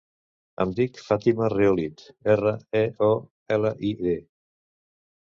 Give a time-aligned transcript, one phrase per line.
[0.63, 2.01] Em dic Fàtima Reolid:
[2.37, 3.11] erra, e, o,
[3.59, 4.17] ela, i, de.